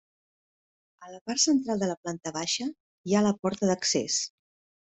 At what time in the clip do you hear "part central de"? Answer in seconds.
1.29-1.91